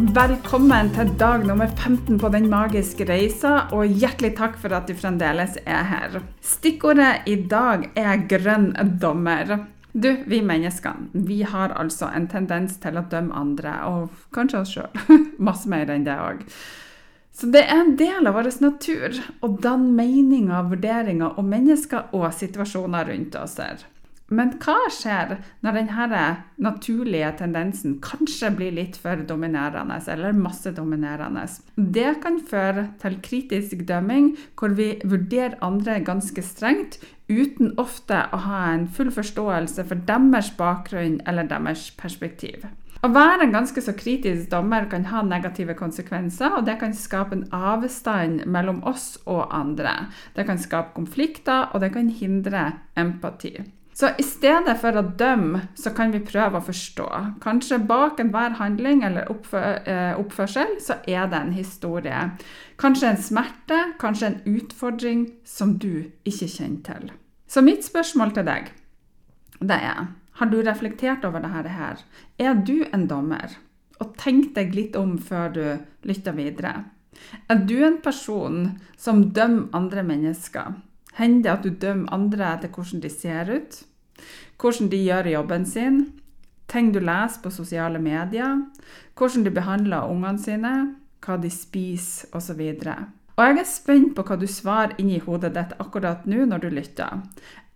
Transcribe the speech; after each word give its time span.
Velkommen 0.00 0.88
til 0.94 1.10
dag 1.20 1.42
nummer 1.44 1.68
15 1.68 2.16
på 2.22 2.28
Den 2.32 2.46
magiske 2.48 3.04
reisa, 3.04 3.66
og 3.76 3.84
hjertelig 4.00 4.30
takk 4.38 4.54
for 4.62 4.72
at 4.72 4.88
du 4.88 4.94
fremdeles 4.96 5.58
er 5.68 5.82
her. 5.90 6.16
Stikkordet 6.40 7.28
i 7.28 7.34
dag 7.50 7.84
er 8.00 8.22
grønn 8.30 8.70
dommer. 9.02 9.66
Du, 9.92 10.08
vi 10.24 10.40
menneskene, 10.40 11.10
vi 11.12 11.42
har 11.44 11.76
altså 11.76 12.08
en 12.16 12.30
tendens 12.32 12.78
til 12.80 12.96
å 12.96 13.04
dømme 13.12 13.36
andre, 13.36 13.76
og 13.90 14.24
kanskje 14.32 14.62
oss 14.62 14.72
sjøl. 14.78 15.20
Masse 15.50 15.68
mer 15.68 15.92
enn 15.92 16.08
det 16.08 16.16
òg. 16.16 16.46
Så 17.36 17.52
det 17.52 17.66
er 17.66 17.84
en 17.84 17.96
del 18.00 18.24
av 18.24 18.40
vår 18.40 18.54
natur 18.64 19.20
å 19.44 19.52
danne 19.52 19.92
meninger, 20.00 20.70
vurderinger 20.72 21.36
om 21.36 21.52
mennesker 21.52 22.08
og 22.16 22.30
situasjoner 22.40 23.12
rundt 23.12 23.36
oss. 23.36 23.60
her. 23.60 23.84
Men 24.30 24.52
hva 24.62 24.76
skjer 24.94 25.32
når 25.66 25.76
denne 25.80 26.24
naturlige 26.62 27.32
tendensen 27.40 27.96
kanskje 28.04 28.52
blir 28.54 28.76
litt 28.76 28.98
for 29.02 29.24
dominerende, 29.26 29.96
eller 30.06 30.36
massedominerende? 30.38 31.48
Det 31.74 32.12
kan 32.22 32.38
føre 32.46 32.86
til 33.02 33.16
kritisk 33.26 33.82
dømming, 33.88 34.36
hvor 34.54 34.76
vi 34.78 34.92
vurderer 35.02 35.58
andre 35.66 35.98
ganske 36.06 36.44
strengt, 36.46 37.00
uten 37.30 37.74
ofte 37.78 38.22
å 38.30 38.38
ha 38.46 38.60
en 38.72 38.86
full 38.90 39.10
forståelse 39.14 39.86
for 39.90 40.06
deres 40.06 40.52
bakgrunn 40.58 41.18
eller 41.26 41.50
deres 41.50 41.88
perspektiv. 41.98 42.68
Å 43.00 43.08
være 43.08 43.46
en 43.46 43.54
ganske 43.54 43.80
så 43.80 43.94
kritisk 43.96 44.50
dommer 44.52 44.84
kan 44.92 45.06
ha 45.08 45.24
negative 45.24 45.74
konsekvenser, 45.78 46.52
og 46.58 46.66
det 46.68 46.76
kan 46.82 46.94
skape 46.94 47.38
en 47.38 47.46
avstand 47.56 48.44
mellom 48.44 48.82
oss 48.86 49.14
og 49.24 49.48
andre. 49.56 50.12
Det 50.36 50.46
kan 50.46 50.60
skape 50.60 50.94
konflikter, 50.98 51.70
og 51.72 51.80
det 51.80 51.94
kan 51.96 52.12
hindre 52.12 52.66
empati. 53.00 53.56
Så 54.00 54.08
i 54.16 54.24
stedet 54.24 54.78
for 54.80 54.96
å 54.96 55.02
dømme, 55.20 55.58
så 55.76 55.90
kan 55.92 56.08
vi 56.14 56.22
prøve 56.24 56.56
å 56.56 56.64
forstå. 56.64 57.06
Kanskje 57.42 57.76
bak 57.84 58.20
enhver 58.22 58.54
handling 58.56 59.02
eller 59.04 59.26
eh, 59.28 60.14
oppførsel 60.16 60.78
så 60.80 60.96
er 61.04 61.26
det 61.28 61.36
en 61.36 61.52
historie. 61.52 62.20
Kanskje 62.80 63.10
en 63.10 63.20
smerte, 63.20 63.80
kanskje 64.00 64.30
en 64.30 64.38
utfordring 64.48 65.26
som 65.44 65.74
du 65.82 66.06
ikke 66.24 66.48
kjenner 66.48 66.80
til. 66.86 67.10
Så 67.44 67.60
mitt 67.66 67.84
spørsmål 67.84 68.32
til 68.38 68.48
deg, 68.48 68.70
det 69.60 69.80
er 69.90 70.08
Har 70.40 70.48
du 70.48 70.62
reflektert 70.64 71.24
over 71.28 71.44
dette 71.44 71.68
her? 71.68 72.00
Er 72.38 72.54
du 72.54 72.86
en 72.94 73.04
dommer? 73.04 73.52
Og 74.00 74.16
tenk 74.16 74.54
deg 74.56 74.72
litt 74.72 74.96
om 74.96 75.18
før 75.18 75.52
du 75.52 75.64
lytter 76.08 76.32
videre. 76.32 76.86
Er 77.52 77.60
du 77.68 77.76
en 77.84 78.00
person 78.00 78.78
som 78.96 79.26
dømmer 79.36 79.68
andre 79.76 80.02
mennesker? 80.02 80.80
Hender 81.20 81.42
det 81.42 81.52
at 81.52 81.68
du 81.68 81.70
dømmer 81.84 82.14
andre 82.16 82.54
etter 82.54 82.72
hvordan 82.72 83.04
de 83.04 83.12
ser 83.12 83.52
ut? 83.52 83.82
Hvordan 84.60 84.90
de 84.92 85.02
gjør 85.04 85.30
jobben 85.34 85.66
sin, 85.66 86.00
ting 86.70 86.92
du 86.94 87.00
leser 87.02 87.42
på 87.42 87.50
sosiale 87.50 87.98
medier, 88.02 88.60
hvordan 89.18 89.46
de 89.46 89.54
behandler 89.54 90.10
ungene 90.10 90.42
sine, 90.42 90.74
hva 91.24 91.36
de 91.40 91.50
spiser 91.52 92.30
osv. 92.36 92.60
Og 93.36 93.46
jeg 93.46 93.58
er 93.58 93.68
spent 93.68 94.14
på 94.16 94.24
hva 94.26 94.36
du 94.36 94.46
svarer 94.50 94.96
inni 95.00 95.20
hodet 95.24 95.54
ditt 95.56 95.74
akkurat 95.80 96.26
nå 96.28 96.44
når 96.48 96.64
du 96.64 96.68
lytter. 96.76 97.22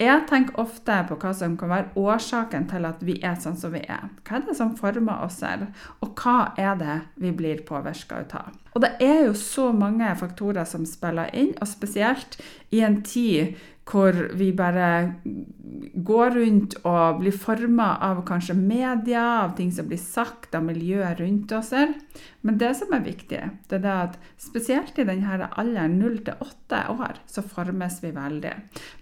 Jeg 0.02 0.24
tenker 0.26 0.58
ofte 0.58 0.94
på 1.06 1.16
hva 1.22 1.30
som 1.38 1.52
kan 1.58 1.70
være 1.70 1.92
årsaken 2.00 2.64
til 2.70 2.86
at 2.88 3.02
vi 3.06 3.14
er 3.22 3.36
sånn 3.38 3.54
som 3.58 3.70
vi 3.76 3.84
er. 3.86 4.08
Hva 4.26 4.40
er 4.40 4.48
det 4.48 4.56
som 4.58 4.72
former 4.74 5.22
oss 5.22 5.38
selv, 5.44 5.68
og 6.02 6.18
hva 6.18 6.50
er 6.58 6.74
det 6.80 6.96
vi 7.22 7.30
blir 7.36 7.62
påvirka 7.68 8.24
av? 8.34 8.56
Og 8.74 8.82
det 8.82 8.90
er 9.04 9.28
jo 9.28 9.36
så 9.38 9.68
mange 9.70 10.08
faktorer 10.18 10.66
som 10.66 10.82
spiller 10.88 11.30
inn, 11.38 11.52
og 11.62 11.70
spesielt 11.70 12.40
i 12.74 12.82
en 12.82 13.02
tid 13.06 13.54
hvor 13.84 14.16
vi 14.34 14.48
bare 14.56 14.88
går 15.94 16.30
rundt 16.38 16.74
og 16.88 17.20
blir 17.20 17.34
forma 17.36 17.90
av 18.02 18.22
kanskje 18.26 18.56
media, 18.56 19.22
av 19.44 19.52
ting 19.58 19.70
som 19.76 19.86
blir 19.90 20.00
sagt 20.00 20.56
av 20.56 20.64
miljøet 20.64 21.20
rundt 21.20 21.52
oss. 21.52 21.74
Men 22.40 22.58
det 22.58 22.72
som 22.80 22.94
er 22.96 23.04
viktig, 23.04 23.42
det 23.68 23.80
er 23.82 23.90
at 24.08 24.16
spesielt 24.40 24.98
i 24.98 25.06
denne 25.06 25.50
alderen 25.52 25.98
0 26.00 26.16
til 26.24 26.40
8 26.40 26.63
år, 26.92 27.18
så 27.30 27.44
formes 27.46 28.00
vi 28.02 28.12
veldig. 28.14 28.54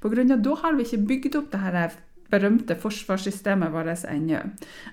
På 0.02 0.10
grunn 0.12 0.34
av 0.34 0.42
Da 0.44 0.56
har 0.64 0.76
vi 0.78 0.86
ikke 0.86 1.06
bygd 1.10 1.38
opp 1.40 1.52
det 1.52 1.62
her 1.62 1.96
berømte 2.32 2.76
forsvarssystemet 2.80 3.72
vårt 3.74 4.06
ennå. 4.08 4.42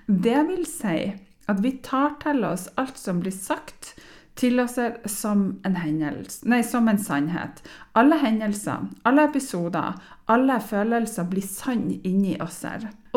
Det 0.08 0.40
vil 0.50 0.66
si 0.68 1.00
at 1.50 1.64
vi 1.64 1.74
tar 1.84 2.18
til 2.22 2.44
oss 2.46 2.68
alt 2.78 3.00
som 3.00 3.22
blir 3.24 3.34
sagt 3.34 3.96
til 4.40 4.60
oss 4.64 4.78
som 5.12 5.42
en, 5.68 5.76
hendelse, 5.76 6.46
nei, 6.48 6.62
som 6.64 6.88
en 6.88 7.00
sannhet. 7.02 7.60
Alle 8.00 8.20
hendelser, 8.22 8.88
alle 9.08 9.26
episoder, 9.28 9.98
alle 10.32 10.60
følelser 10.64 11.28
blir 11.28 11.44
sann 11.44 11.90
inni 12.08 12.38
oss. 12.42 12.62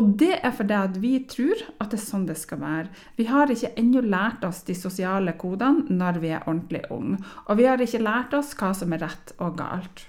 Og 0.01 0.15
det 0.19 0.41
er 0.41 0.55
fordi 0.57 0.79
at 0.79 0.99
vi 1.03 1.13
tror 1.31 1.63
at 1.79 1.93
det 1.93 2.01
er 2.01 2.05
sånn 2.05 2.27
det 2.27 2.39
skal 2.41 2.63
være. 2.63 2.89
Vi 3.19 3.29
har 3.31 3.53
ikke 3.53 3.75
ennå 3.79 4.03
lært 4.03 4.43
oss 4.49 4.63
de 4.67 4.75
sosiale 4.79 5.37
kodene 5.39 5.87
når 5.93 6.19
vi 6.23 6.33
er 6.35 6.47
ordentlig 6.47 6.83
unge. 6.91 7.21
Og 7.47 7.61
vi 7.61 7.69
har 7.71 7.83
ikke 7.83 8.03
lært 8.03 8.35
oss 8.39 8.55
hva 8.59 8.73
som 8.77 8.95
er 8.97 9.05
rett 9.07 9.35
og 9.39 9.57
galt. 9.61 10.07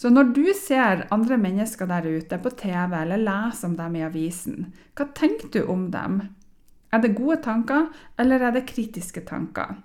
Så 0.00 0.08
når 0.08 0.30
du 0.32 0.46
ser 0.56 1.04
andre 1.12 1.36
mennesker 1.36 1.88
der 1.90 2.06
ute 2.08 2.38
på 2.40 2.52
TV 2.56 2.94
eller 3.02 3.20
leser 3.20 3.68
om 3.68 3.76
dem 3.76 3.98
i 3.98 4.04
avisen, 4.06 4.70
hva 4.96 5.10
tenker 5.16 5.50
du 5.52 5.60
om 5.68 5.90
dem? 5.92 6.22
Er 6.90 7.02
det 7.04 7.14
gode 7.18 7.36
tanker, 7.44 7.90
eller 8.18 8.42
er 8.42 8.54
det 8.56 8.66
kritiske 8.70 9.22
tanker? 9.28 9.76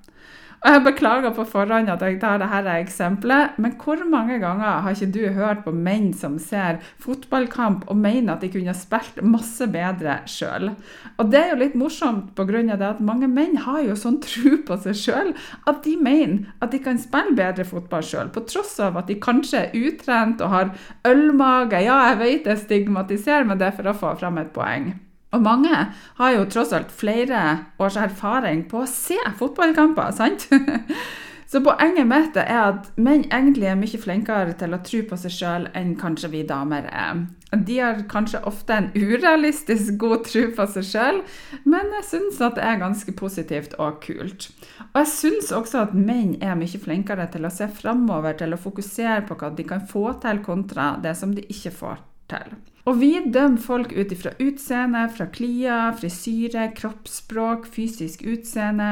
Og 0.65 0.73
jeg 0.73 0.81
beklager 0.81 1.33
på 1.37 1.43
forhånd 1.45 1.91
at 1.93 2.01
jeg 2.01 2.15
tar 2.17 2.39
dette 2.41 2.71
eksempelet, 2.81 3.59
men 3.61 3.75
hvor 3.77 3.99
mange 4.09 4.39
ganger 4.41 4.79
har 4.81 4.95
ikke 4.95 5.11
du 5.13 5.19
hørt 5.35 5.61
på 5.61 5.69
menn 5.69 6.07
som 6.17 6.39
ser 6.41 6.79
fotballkamp 7.03 7.83
og 7.85 7.99
mener 8.01 8.33
at 8.33 8.41
de 8.41 8.49
kunne 8.49 8.73
spilt 8.73 9.21
masse 9.21 9.67
bedre 9.69 10.17
sjøl? 10.25 10.71
Og 11.21 11.29
det 11.29 11.43
er 11.43 11.53
jo 11.53 11.61
litt 11.61 11.77
morsomt 11.77 12.33
pga. 12.33 12.63
det 12.65 12.89
at 12.89 12.99
mange 12.99 13.29
menn 13.29 13.61
har 13.61 13.83
jo 13.85 13.93
sånn 13.93 14.17
tro 14.25 14.57
på 14.65 14.79
seg 14.81 14.97
sjøl 14.97 15.31
at 15.69 15.85
de 15.85 15.95
mener 16.01 16.49
at 16.57 16.73
de 16.73 16.81
kan 16.81 16.97
spille 16.97 17.37
bedre 17.37 17.63
fotball 17.63 18.01
sjøl, 18.01 18.33
på 18.33 18.47
tross 18.49 18.79
av 18.81 18.97
at 18.97 19.05
de 19.05 19.21
kanskje 19.21 19.67
er 19.67 19.77
utrent 19.85 20.41
og 20.41 20.49
har 20.49 20.73
ølmage. 21.05 21.85
Ja, 21.85 22.07
jeg 22.09 22.23
vet 22.25 22.49
jeg 22.49 22.65
stigmatiserer, 22.65 23.45
men 23.45 23.61
det 23.61 23.69
er 23.69 23.77
for 23.77 23.93
å 23.93 23.99
få 24.01 24.17
fram 24.17 24.41
et 24.41 24.55
poeng. 24.55 24.95
Og 25.35 25.43
mange 25.43 25.83
har 26.19 26.33
jo 26.35 26.47
tross 26.47 26.73
alt 26.75 26.93
flere 26.95 27.43
års 27.81 27.99
erfaring 27.99 28.65
på 28.71 28.85
å 28.85 28.89
se 28.89 29.19
fotballkamper, 29.39 30.15
sant? 30.15 30.47
Så 31.45 31.61
poenget 31.61 32.07
mitt 32.09 32.37
er 32.41 32.57
at 32.57 32.87
menn 32.97 33.27
egentlig 33.29 33.67
er 33.69 33.77
mye 33.77 33.99
flinkere 34.01 34.55
til 34.57 34.73
å 34.73 34.81
tro 34.83 35.03
på 35.05 35.19
seg 35.21 35.33
sjøl 35.35 35.67
enn 35.77 35.93
kanskje 35.99 36.31
vi 36.33 36.41
damer 36.49 36.87
er. 36.89 37.21
De 37.55 37.77
har 37.79 38.01
kanskje 38.11 38.41
ofte 38.49 38.73
en 38.73 38.89
urealistisk 38.97 39.95
god 40.01 40.25
tro 40.25 40.47
på 40.57 40.65
seg 40.73 40.87
sjøl, 40.89 41.21
men 41.63 41.93
jeg 41.99 42.07
syns 42.09 42.41
at 42.43 42.57
det 42.57 42.65
er 42.65 42.81
ganske 42.81 43.15
positivt 43.15 43.77
og 43.77 44.01
kult. 44.03 44.49
Og 44.89 45.01
jeg 45.03 45.11
syns 45.13 45.53
også 45.55 45.85
at 45.85 45.95
menn 45.95 46.35
er 46.43 46.57
mye 46.59 46.81
flinkere 46.81 47.29
til 47.31 47.45
å 47.45 47.53
se 47.53 47.69
framover, 47.71 48.35
til 48.41 48.57
å 48.57 48.59
fokusere 48.59 49.21
på 49.29 49.37
hva 49.39 49.53
de 49.55 49.69
kan 49.69 49.85
få 49.85 50.09
til, 50.25 50.41
kontra 50.43 50.95
det 51.03 51.13
som 51.15 51.37
de 51.37 51.45
ikke 51.45 51.77
får 51.77 52.01
til. 52.33 52.57
Og 52.85 52.99
vi 53.01 53.15
dømmer 53.33 53.57
folk 53.57 53.93
ut 53.97 54.11
ifra 54.13 54.35
utseende, 54.37 55.07
fra 55.17 55.25
klia, 55.33 55.77
frisyre, 55.97 56.67
kroppsspråk, 56.77 57.65
fysisk 57.73 58.21
utseende. 58.29 58.91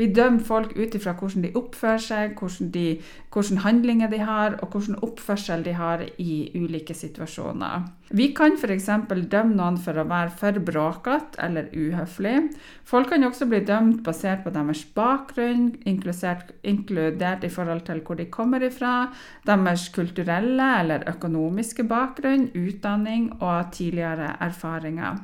Vi 0.00 0.08
dømmer 0.10 0.42
folk 0.42 0.74
ut 0.74 0.96
ifra 0.98 1.14
hvordan 1.14 1.46
de 1.46 1.52
oppfører 1.54 2.02
seg, 2.02 2.34
hvordan, 2.40 2.72
de, 2.74 2.86
hvordan 3.30 3.62
handlinger 3.62 4.10
de 4.10 4.18
har, 4.26 4.58
og 4.58 4.74
hvordan 4.74 4.98
oppførsel 5.06 5.62
de 5.62 5.76
har 5.78 6.02
i 6.18 6.42
ulike 6.58 6.96
situasjoner. 6.98 7.86
Vi 8.10 8.32
kan 8.34 8.56
f.eks. 8.58 8.88
dømme 9.30 9.54
noen 9.54 9.76
for 9.78 9.94
å 9.94 10.04
være 10.10 10.34
for 10.34 10.58
bråkete 10.66 11.38
eller 11.44 11.68
uhøflig. 11.70 12.48
Folk 12.82 13.12
kan 13.12 13.22
også 13.22 13.46
bli 13.46 13.60
dømt 13.62 14.00
basert 14.02 14.42
på 14.42 14.50
deres 14.50 14.82
bakgrunn, 14.96 15.76
inkludert 15.86 17.46
i 17.46 17.52
forhold 17.54 17.84
til 17.86 18.02
hvor 18.02 18.18
de 18.18 18.26
kommer 18.26 18.66
ifra, 18.66 19.12
deres 19.46 19.86
kulturelle 19.94 20.72
eller 20.80 21.06
økonomiske 21.14 21.86
bakgrunn, 21.86 22.48
utdanning 22.58 23.19
og 23.40 23.72
tidligere 23.74 24.32
erfaringer. 24.40 25.20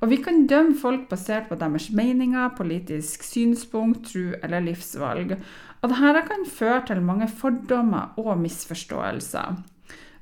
Og 0.00 0.10
vi 0.10 0.18
kan 0.24 0.46
dømme 0.50 0.76
folk 0.80 1.08
basert 1.10 1.48
på 1.48 1.58
deres 1.60 1.90
meninger, 1.92 2.54
politisk 2.56 3.22
synspunkt, 3.26 4.08
tro 4.10 4.32
eller 4.42 4.64
livsvalg. 4.64 5.36
Og 5.82 5.92
dette 5.92 6.24
kan 6.30 6.46
føre 6.48 6.82
til 6.88 7.02
mange 7.04 7.28
fordommer 7.28 8.14
og 8.16 8.38
misforståelser. 8.40 9.58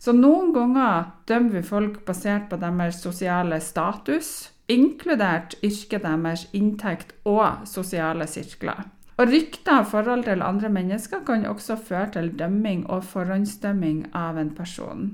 Så 0.02 0.14
noen 0.16 0.50
ganger 0.54 1.12
dømmer 1.30 1.60
vi 1.60 1.62
folk 1.62 2.00
basert 2.06 2.48
på 2.50 2.58
deres 2.58 2.98
sosiale 3.04 3.60
status, 3.62 4.50
inkludert 4.72 5.54
yrket 5.62 6.02
deres, 6.02 6.48
inntekt 6.52 7.14
og 7.28 7.62
sosiale 7.70 8.26
sirkler. 8.26 8.82
Og 9.20 9.28
rykter 9.28 9.78
og 9.78 9.86
forhold 9.86 10.24
til 10.26 10.42
andre 10.42 10.68
mennesker 10.72 11.22
kan 11.26 11.46
også 11.46 11.76
føre 11.76 12.08
til 12.16 12.32
dømming 12.38 12.86
og 12.90 13.04
forhåndsdømming 13.04 14.08
av 14.18 14.40
en 14.40 14.50
person. 14.56 15.04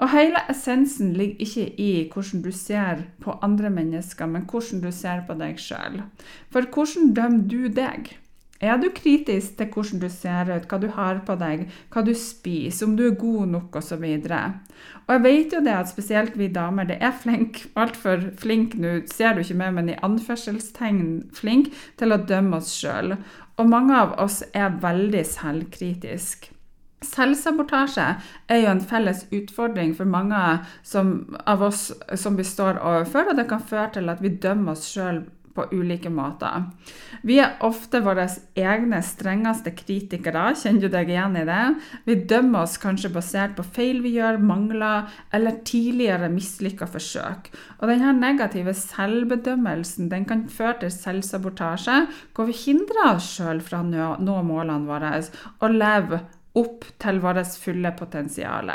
Og 0.00 0.08
hele 0.14 0.40
essensen 0.48 1.12
ligger 1.12 1.44
ikke 1.44 1.66
i 1.76 1.90
hvordan 2.12 2.40
du 2.44 2.50
ser 2.56 3.04
på 3.20 3.36
andre 3.44 3.70
mennesker, 3.70 4.26
men 4.26 4.46
hvordan 4.48 4.80
du 4.80 4.88
ser 4.94 5.26
på 5.28 5.36
deg 5.36 5.60
sjøl. 5.60 6.00
For 6.52 6.64
hvordan 6.72 7.12
dømmer 7.16 7.46
du 7.50 7.68
deg? 7.68 8.14
Er 8.60 8.76
du 8.76 8.90
kritisk 8.92 9.56
til 9.56 9.68
hvordan 9.72 10.00
du 10.02 10.08
ser 10.12 10.48
ut, 10.52 10.66
hva 10.68 10.78
du 10.80 10.88
har 10.92 11.22
på 11.24 11.36
deg, 11.40 11.62
hva 11.92 12.02
du 12.04 12.12
spiser, 12.12 12.86
om 12.86 12.96
du 12.96 13.06
er 13.06 13.16
god 13.16 13.46
nok 13.54 13.76
osv.? 13.80 14.04
Og, 14.04 14.76
og 15.06 15.14
jeg 15.14 15.24
vet 15.24 15.56
jo 15.56 15.62
det 15.64 15.76
at 15.78 15.88
spesielt 15.88 16.36
vi 16.36 16.50
damer 16.52 16.88
det 16.88 16.98
er 17.00 17.16
flink, 17.16 17.62
altfor 17.72 18.26
flink 18.40 18.76
nå, 18.76 18.98
ser 19.08 19.36
du 19.36 19.40
ikke 19.40 19.56
meg, 19.62 19.72
men 19.78 19.88
i 19.88 19.98
anførselstegn 20.04 21.02
flink 21.36 21.72
til 22.00 22.12
å 22.12 22.20
dømme 22.20 22.60
oss 22.60 22.74
sjøl. 22.76 23.16
Og 23.56 23.68
mange 23.68 23.96
av 23.96 24.16
oss 24.20 24.42
er 24.52 24.76
veldig 24.80 25.24
selvkritiske. 25.28 26.59
Selvsabotasje 27.06 28.06
er 28.52 28.62
jo 28.62 28.70
en 28.74 28.84
felles 28.84 29.24
utfordring 29.32 29.94
for 29.96 30.08
mange 30.08 30.40
som, 30.84 31.36
av 31.48 31.62
oss 31.64 31.90
som 32.20 32.36
vi 32.36 32.44
står 32.44 32.80
overfor, 32.80 33.30
og 33.30 33.38
det 33.40 33.48
kan 33.48 33.62
føre 33.64 33.90
til 33.96 34.12
at 34.12 34.20
vi 34.20 34.34
dømmer 34.42 34.76
oss 34.76 34.88
sjøl 34.92 35.22
på 35.54 35.64
ulike 35.72 36.10
måter. 36.12 36.66
Vi 37.26 37.38
er 37.42 37.58
ofte 37.66 38.00
våre 38.04 38.26
egne 38.58 39.00
strengeste 39.04 39.72
kritikere, 39.76 40.50
kjenner 40.56 40.86
du 40.86 40.92
deg 40.92 41.10
igjen 41.10 41.38
i 41.40 41.44
det? 41.48 41.62
Vi 42.06 42.16
dømmer 42.30 42.64
oss 42.64 42.78
kanskje 42.80 43.12
basert 43.14 43.56
på 43.58 43.66
feil 43.66 44.00
vi 44.04 44.14
gjør, 44.18 44.38
mangler 44.38 45.10
eller 45.34 45.60
tidligere 45.66 46.30
mislykka 46.32 46.88
forsøk. 46.90 47.50
Og 47.80 47.90
denne 47.90 48.14
negative 48.18 48.74
selvbedømmelsen 48.78 50.10
den 50.12 50.26
kan 50.28 50.46
føre 50.52 50.78
til 50.84 50.94
selvsabotasje, 50.94 52.02
hvor 52.34 52.50
vi 52.50 52.58
hindrer 52.64 53.14
oss 53.14 53.32
sjøl 53.38 53.64
fra 53.64 53.82
å 53.82 53.88
nå 54.20 54.42
målene 54.46 54.86
våre 54.88 55.16
og 55.60 55.74
leve 55.74 56.20
opp 56.60 56.88
til 57.02 57.22
vårt 57.24 57.56
fulle 57.60 57.94
potensial. 57.98 58.72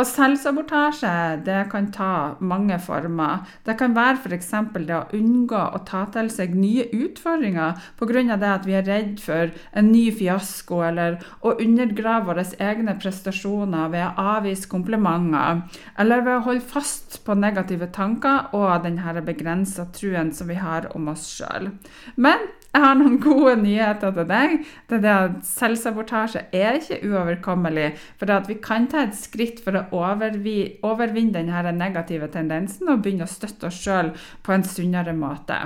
Og 0.00 0.06
selvsabotasje 0.08 1.56
kan 1.70 1.88
ta 1.92 2.12
mange 2.40 2.78
former. 2.80 3.42
Det 3.66 3.76
kan 3.78 3.92
være 3.94 4.22
f.eks. 4.22 4.48
det 4.88 4.96
å 4.96 5.02
unngå 5.14 5.60
å 5.60 5.80
ta 5.86 6.06
til 6.14 6.30
seg 6.32 6.54
nye 6.56 6.86
utfordringer 6.96 7.76
pga. 8.00 8.22
at 8.54 8.66
vi 8.66 8.72
er 8.78 8.88
redd 8.88 9.20
for 9.20 9.52
en 9.72 9.92
ny 9.92 10.10
fiasko, 10.10 10.80
eller 10.82 11.20
å 11.42 11.54
undergrave 11.60 12.26
våre 12.26 12.46
egne 12.58 12.96
prestasjoner 12.98 13.92
ved 13.92 14.06
å 14.06 14.26
avvise 14.38 14.68
komplimenter, 14.68 15.62
eller 15.98 16.24
ved 16.24 16.36
å 16.38 16.46
holde 16.48 16.66
fast 16.72 17.20
på 17.24 17.34
negative 17.34 17.92
tanker 17.92 18.54
og 18.54 18.82
denne 18.82 19.22
begrensa 19.22 19.86
truen 19.92 20.32
som 20.32 20.48
vi 20.48 20.54
har 20.54 20.88
om 20.96 21.08
oss 21.12 21.28
sjøl. 21.36 21.68
Men 22.16 22.48
jeg 22.72 22.80
har 22.80 22.94
noen 22.96 23.18
gode 23.20 23.58
nyheter 23.60 24.14
til 24.16 24.28
deg. 24.30 24.54
Det 24.88 24.96
er 24.96 25.02
det 25.04 25.12
at 25.12 25.34
Selvsabotasje 25.44 26.46
er 26.56 26.78
ikke 26.78 27.02
uoverkommelig. 27.04 27.90
For 28.16 28.32
vi 28.48 28.56
kan 28.64 28.86
ta 28.88 29.02
et 29.04 29.18
skritt 29.18 29.60
for 29.60 29.76
å 29.76 29.84
overvinne 29.92 31.34
denne 31.36 31.74
negative 31.76 32.30
tendensen 32.32 32.88
og 32.88 33.04
begynne 33.04 33.28
å 33.28 33.32
støtte 33.32 33.68
oss 33.68 33.82
sjøl 33.84 34.14
på 34.42 34.56
en 34.56 34.64
sunnere 34.64 35.12
måte. 35.12 35.58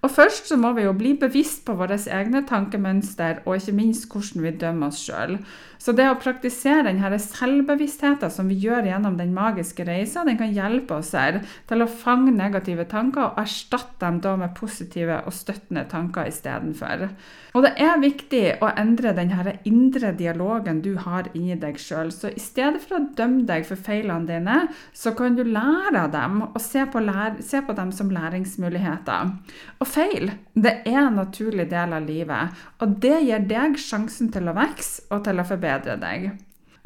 Og 0.00 0.12
Først 0.14 0.48
så 0.48 0.56
må 0.56 0.72
vi 0.72 0.86
jo 0.86 0.96
bli 0.96 1.12
bevisst 1.20 1.66
på 1.66 1.76
våre 1.76 1.98
egne 1.98 2.40
tankemønster 2.48 3.42
og 3.44 3.58
ikke 3.58 3.76
minst 3.76 4.08
hvordan 4.08 4.46
vi 4.46 4.56
dømmer 4.62 4.88
oss 4.88 5.04
sjøl. 5.04 5.36
Så 5.78 5.92
det 5.94 6.08
å 6.10 6.16
praktisere 6.18 6.88
denne 6.88 7.20
selvbevisstheten 7.22 8.32
som 8.34 8.48
vi 8.50 8.56
gjør 8.64 8.88
gjennom 8.88 9.18
den 9.18 9.30
magiske 9.34 9.84
reisa, 9.86 10.24
den 10.26 10.38
kan 10.40 10.54
hjelpe 10.54 10.96
oss 10.98 11.12
her 11.14 11.38
til 11.70 11.84
å 11.84 11.90
fange 11.90 12.34
negative 12.34 12.88
tanker 12.90 13.28
og 13.28 13.38
erstatte 13.44 14.00
dem 14.02 14.18
da 14.24 14.34
med 14.40 14.56
positive 14.58 15.20
og 15.26 15.34
støttende 15.34 15.84
tanker 15.90 16.26
istedenfor. 16.38 17.08
Og 17.56 17.64
det 17.64 17.72
er 17.82 18.00
viktig 18.00 18.42
å 18.62 18.70
endre 18.78 19.12
denne 19.16 19.56
indre 19.66 20.12
dialogen 20.16 20.82
du 20.84 20.92
har 21.02 21.28
inni 21.34 21.56
deg 21.58 21.78
sjøl. 21.82 22.12
Så 22.14 22.30
i 22.30 22.42
stedet 22.42 22.82
for 22.84 22.98
å 22.98 23.06
dømme 23.18 23.46
deg 23.48 23.66
for 23.66 23.80
feilene 23.80 24.28
dine, 24.28 24.58
så 24.92 25.14
kan 25.18 25.36
du 25.36 25.44
lære 25.44 26.04
av 26.04 26.12
dem 26.14 26.42
og 26.48 26.60
se 26.62 26.84
på, 26.92 27.02
se 27.42 27.62
på 27.66 27.76
dem 27.78 27.92
som 27.94 28.12
læringsmuligheter. 28.14 29.32
Og 29.80 29.88
feil 29.90 30.30
det 30.54 30.78
er 30.88 31.00
en 31.06 31.18
naturlig 31.18 31.68
del 31.70 31.94
av 31.96 32.06
livet, 32.06 32.58
og 32.82 32.98
det 33.02 33.22
gir 33.26 33.48
deg 33.50 33.78
sjansen 33.80 34.30
til 34.34 34.50
å 34.50 34.56
vokse 34.56 35.08
og 35.14 35.24
til 35.26 35.40
å 35.40 35.46
forbedre 35.48 35.98
deg. 36.00 36.30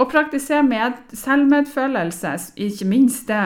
Å 0.01 0.09
praktisere 0.09 0.65
med 0.67 0.97
selvmedfølelse, 1.15 2.33
ikke 2.65 2.89
minst 2.89 3.29
det, 3.29 3.45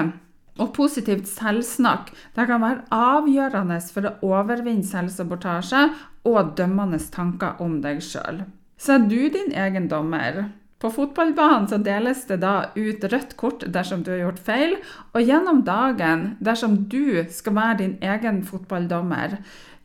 og 0.56 0.72
positivt 0.76 1.28
selvsnakk 1.30 2.12
det 2.36 2.46
kan 2.48 2.62
være 2.62 2.84
avgjørende 2.94 3.80
for 3.92 4.08
å 4.08 4.14
overvinne 4.34 4.86
selvsabotasje 4.86 5.88
og 6.26 6.54
dømmende 6.58 7.00
tanker 7.12 7.60
om 7.62 7.80
deg 7.84 8.02
sjøl. 8.04 8.44
Så 8.76 8.96
er 8.96 9.08
du 9.08 9.20
din 9.32 9.52
egen 9.56 9.88
dommer. 9.88 10.46
På 10.78 10.90
fotballbanen 10.92 11.68
så 11.70 11.78
deles 11.80 12.26
det 12.28 12.42
da 12.42 12.68
ut 12.76 13.04
rødt 13.08 13.32
kort 13.40 13.64
dersom 13.72 14.02
du 14.04 14.10
har 14.12 14.26
gjort 14.26 14.42
feil, 14.44 14.76
og 15.16 15.24
gjennom 15.24 15.62
dagen, 15.64 16.34
dersom 16.44 16.82
du 16.92 17.24
skal 17.32 17.56
være 17.56 17.78
din 17.80 17.96
egen 18.04 18.42
fotballdommer, 18.44 19.38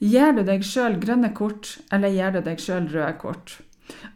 gir 0.03 0.35
du 0.35 0.43
deg 0.43 0.65
sjøl 0.67 0.99
grønne 0.99 1.31
kort, 1.37 1.77
eller 1.95 2.11
gir 2.11 2.35
du 2.35 2.41
deg 2.43 2.59
sjøl 2.59 2.89
røde 2.91 3.13
kort. 3.23 3.61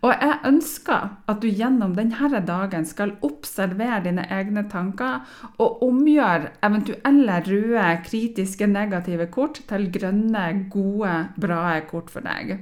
Og 0.06 0.12
jeg 0.14 0.40
ønsker 0.48 1.08
at 1.30 1.42
du 1.42 1.48
gjennom 1.50 1.96
denne 1.98 2.42
dagen 2.48 2.86
skal 2.88 3.16
observere 3.26 4.04
dine 4.06 4.26
egne 4.32 4.66
tanker 4.72 5.26
og 5.58 5.84
omgjøre 5.86 6.54
eventuelle 6.66 7.40
røde, 7.48 7.88
kritiske, 8.06 8.68
negative 8.70 9.28
kort 9.34 9.62
til 9.70 9.90
grønne, 9.92 10.46
gode, 10.72 11.16
bra 11.42 11.80
kort 11.90 12.14
for 12.14 12.26
deg. 12.26 12.60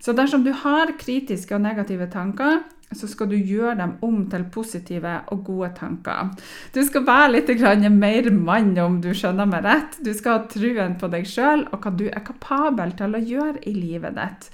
Så 0.00 0.14
dersom 0.16 0.44
du 0.44 0.52
har 0.64 0.94
kritiske 1.00 1.56
og 1.56 1.64
negative 1.64 2.08
tanker, 2.12 2.62
så 2.96 3.08
skal 3.10 3.30
du 3.30 3.36
gjøre 3.36 3.76
dem 3.80 3.96
om 4.04 4.22
til 4.30 4.46
positive 4.54 5.16
og 5.34 5.42
gode 5.46 5.72
tanker. 5.78 6.30
Du 6.74 6.80
skal 6.86 7.06
være 7.06 7.32
litt 7.34 7.90
mer 7.90 8.30
mann, 8.30 8.76
om 8.78 9.00
du 9.00 9.12
skjønner 9.14 9.46
meg 9.46 9.64
rett. 9.64 9.98
Du 10.04 10.12
skal 10.14 10.38
ha 10.38 10.46
truen 10.50 10.96
på 11.00 11.10
deg 11.12 11.26
sjøl 11.26 11.66
og 11.70 11.80
hva 11.82 11.92
du 11.94 12.06
er 12.08 12.24
kapabel 12.24 12.94
til 12.96 13.14
å 13.14 13.22
gjøre 13.22 13.62
i 13.66 13.74
livet 13.74 14.16
ditt. 14.16 14.48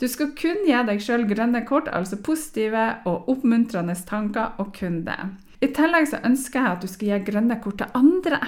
Du 0.00 0.08
skal 0.10 0.32
kun 0.34 0.64
gi 0.66 0.74
deg 0.88 1.02
sjøl 1.04 1.28
grønne 1.30 1.62
kort, 1.68 1.86
altså 1.86 2.18
positive 2.18 2.88
og 3.06 3.28
oppmuntrende 3.30 3.94
tanker, 4.08 4.56
og 4.58 4.72
kun 4.74 5.04
det. 5.06 5.20
I 5.62 5.68
tillegg 5.70 6.08
så 6.10 6.18
ønsker 6.26 6.58
jeg 6.58 6.72
at 6.72 6.82
du 6.82 6.90
skal 6.90 7.12
gi 7.12 7.20
grønne 7.28 7.60
kort 7.62 7.78
til 7.78 7.94
andre. 7.94 8.40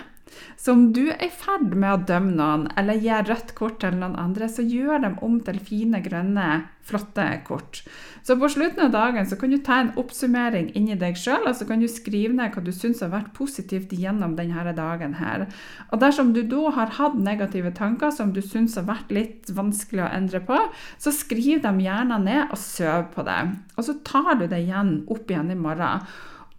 Så 0.56 0.72
om 0.72 0.86
du 0.96 1.02
er 1.08 1.26
i 1.26 1.30
ferd 1.32 1.74
med 1.74 1.90
å 1.90 2.04
dømme 2.08 2.36
noen, 2.38 2.68
eller 2.78 3.00
gi 3.00 3.12
rødt 3.28 3.54
kort 3.58 3.80
til 3.82 3.98
noen 3.98 4.16
andre, 4.20 4.48
så 4.48 4.64
gjør 4.64 5.02
dem 5.04 5.18
om 5.24 5.40
til 5.44 5.60
fine, 5.62 6.00
grønne, 6.04 6.48
flotte 6.84 7.24
kort. 7.46 7.82
Så 8.24 8.36
på 8.40 8.48
slutten 8.48 8.86
av 8.86 8.92
dagen 8.94 9.26
så 9.28 9.36
kan 9.40 9.52
du 9.52 9.58
ta 9.64 9.78
en 9.80 9.92
oppsummering 10.00 10.70
inni 10.76 10.96
deg 11.00 11.16
sjøl, 11.20 11.46
og 11.48 11.56
så 11.58 11.66
kan 11.68 11.80
du 11.82 11.88
skrive 11.90 12.36
ned 12.36 12.54
hva 12.54 12.64
du 12.64 12.72
syns 12.72 13.02
har 13.04 13.12
vært 13.12 13.32
positivt 13.36 13.92
gjennom 13.92 14.36
denne 14.38 14.72
dagen 14.76 15.16
her. 15.20 15.46
Og 15.90 16.00
dersom 16.00 16.32
du 16.36 16.42
da 16.48 16.72
har 16.78 16.94
hatt 16.98 17.16
negative 17.20 17.74
tanker 17.76 18.12
som 18.14 18.32
du 18.32 18.40
syns 18.44 18.78
har 18.80 18.88
vært 18.88 19.12
litt 19.12 19.52
vanskelig 19.52 20.06
å 20.06 20.12
endre 20.12 20.40
på, 20.44 20.60
så 20.96 21.12
skriv 21.12 21.64
dem 21.64 21.82
gjerne 21.84 22.20
ned 22.24 22.46
og 22.50 22.60
søv 22.60 23.10
på 23.16 23.26
det. 23.28 23.40
Og 23.76 23.88
så 23.88 23.98
tar 24.06 24.38
du 24.40 24.46
det 24.48 24.64
igjen 24.64 25.02
opp 25.12 25.28
igjen 25.28 25.52
i 25.52 25.58
morgen. 25.58 26.08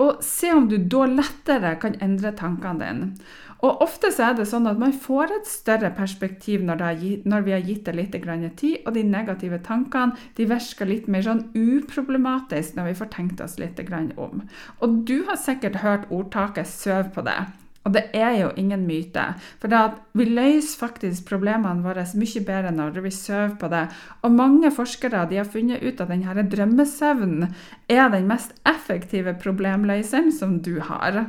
Og 0.03 0.19
se 0.25 0.49
om 0.51 0.65
du 0.67 0.75
da 0.91 1.05
lettere 1.07 1.77
kan 1.79 1.95
endre 2.03 2.33
tankene 2.35 2.81
dine. 2.81 3.33
Og 3.63 3.81
ofte 3.81 4.11
så 4.13 4.29
er 4.29 4.37
det 4.37 4.47
sånn 4.49 4.67
at 4.69 4.79
man 4.81 4.93
får 4.93 5.31
et 5.37 5.49
større 5.49 5.91
perspektiv 5.95 6.63
når, 6.65 6.83
gitt, 6.99 7.25
når 7.25 7.45
vi 7.45 7.55
har 7.55 7.65
gitt 7.65 7.85
det 7.87 7.95
litt 7.95 8.17
tid, 8.59 8.81
og 8.85 8.93
de 8.93 9.03
negative 9.07 9.61
tankene 9.63 10.17
de 10.35 10.47
virker 10.49 10.89
litt 10.89 11.07
mer 11.07 11.25
sånn 11.25 11.45
uproblematisk 11.55 12.75
når 12.75 12.91
vi 12.91 12.97
får 13.01 13.11
tenkt 13.15 13.41
oss 13.41 13.59
litt 13.61 13.79
om. 14.17 14.43
Og 14.81 15.03
du 15.07 15.23
har 15.29 15.39
sikkert 15.39 15.81
hørt 15.85 16.09
ordtaket 16.11 16.67
'søv 16.67 17.13
på 17.15 17.21
det'. 17.21 17.53
Og 17.85 17.93
det 17.93 18.03
er 18.17 18.31
jo 18.39 18.47
ingen 18.57 18.87
myte. 18.87 19.23
For 19.61 19.69
vi 20.17 20.25
løser 20.25 20.79
faktisk 20.79 21.27
problemene 21.29 21.85
våre 21.85 22.05
mye 22.17 22.41
bedre 22.47 22.71
når 22.73 22.97
vi 23.05 23.11
sover 23.13 23.53
på 23.61 23.69
det. 23.69 23.83
Og 24.23 24.33
mange 24.33 24.71
forskere 24.73 25.27
har 25.29 25.45
funnet 25.45 25.83
ut 25.85 26.01
at 26.01 26.09
denne 26.09 26.47
drømmesøvnen 26.49 27.53
er 27.87 28.09
den 28.09 28.25
mest 28.27 28.57
effektive 28.65 29.35
problemløseren 29.37 30.33
som 30.33 30.57
du 30.65 30.79
har. 30.81 31.27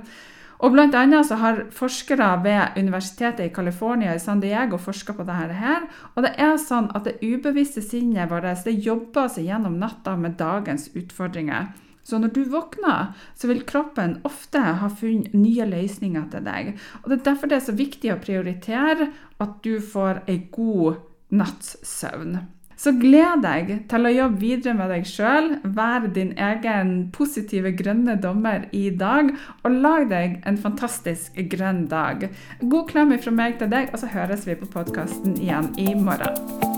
Og 0.64 0.72
blant 0.72 0.94
annet 0.96 1.26
så 1.28 1.36
har 1.40 1.64
forskere 1.74 2.28
ved 2.44 2.78
Universitetet 2.80 3.44
i 3.44 3.54
California 3.54 4.14
i 4.14 4.20
San 4.22 4.40
Diego 4.40 4.78
forska 4.80 5.12
på 5.12 5.26
dette. 5.28 5.52
her, 5.56 5.84
og 6.14 6.22
det 6.24 6.32
er 6.38 6.56
sånn 6.56 6.90
at 6.94 7.04
det 7.04 7.18
ubevisste 7.22 7.82
sinnet 7.82 8.30
vårt 8.30 8.64
det 8.64 8.72
jobber 8.84 9.28
seg 9.28 9.44
gjennom 9.50 9.78
natta 9.78 10.16
med 10.16 10.38
dagens 10.38 10.88
utfordringer. 10.94 11.74
Så 12.06 12.18
når 12.18 12.28
du 12.28 12.44
våkner, 12.44 13.14
så 13.34 13.48
vil 13.50 13.64
kroppen 13.66 14.20
ofte 14.24 14.60
ha 14.60 14.88
funnet 14.88 15.34
nye 15.34 15.66
løsninger 15.66 16.28
til 16.30 16.44
deg. 16.46 16.76
Og 17.02 17.10
Det 17.10 17.18
er 17.18 17.24
derfor 17.24 17.46
det 17.46 17.56
er 17.56 17.66
så 17.66 17.74
viktig 17.74 18.12
å 18.12 18.20
prioritere 18.22 19.10
at 19.42 19.56
du 19.64 19.80
får 19.80 20.22
ei 20.28 20.46
god 20.52 21.02
natts 21.30 21.76
søvn. 21.82 22.38
Så 22.76 22.92
gled 23.00 23.40
deg 23.44 23.72
til 23.88 24.04
å 24.06 24.12
jobbe 24.12 24.40
videre 24.42 24.76
med 24.76 24.92
deg 24.92 25.08
sjøl, 25.08 25.50
vær 25.76 26.08
din 26.12 26.34
egen 26.36 26.94
positive 27.16 27.72
grønne 27.78 28.18
dommer 28.20 28.68
i 28.76 28.90
dag, 28.92 29.32
og 29.64 29.80
lag 29.80 30.08
deg 30.12 30.38
en 30.44 30.60
fantastisk 30.60 31.40
grønn 31.56 31.86
dag. 31.92 32.28
God 32.60 32.92
klem 32.92 33.16
fra 33.16 33.32
meg 33.32 33.56
til 33.60 33.72
deg, 33.72 33.92
og 33.92 34.02
så 34.04 34.12
høres 34.12 34.44
vi 34.48 34.60
på 34.60 34.68
podkasten 34.76 35.38
igjen 35.40 35.72
i 35.80 35.94
morgen. 35.96 36.75